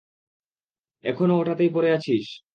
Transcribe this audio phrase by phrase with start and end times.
[1.03, 2.25] এখনও ওটাতেই পড়ে আছিস!